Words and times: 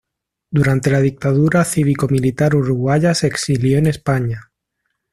Durante 0.49 0.89
la 0.89 0.99
dictadura 0.99 1.63
cívico-militar 1.63 2.55
uruguaya 2.55 3.13
se 3.13 3.27
exilió 3.27 3.77
en 3.77 3.85
España. 3.85 4.51